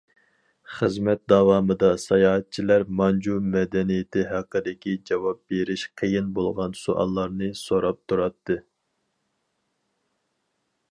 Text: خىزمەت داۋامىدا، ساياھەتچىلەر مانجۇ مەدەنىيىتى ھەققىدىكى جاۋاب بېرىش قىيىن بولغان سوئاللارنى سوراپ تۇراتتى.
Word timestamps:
خىزمەت 0.75 1.19
داۋامىدا، 1.33 1.89
ساياھەتچىلەر 2.03 2.85
مانجۇ 3.01 3.35
مەدەنىيىتى 3.57 4.23
ھەققىدىكى 4.31 4.95
جاۋاب 5.11 5.43
بېرىش 5.55 5.83
قىيىن 6.03 6.31
بولغان 6.39 6.73
سوئاللارنى 6.85 7.51
سوراپ 7.63 8.01
تۇراتتى. 8.13 8.57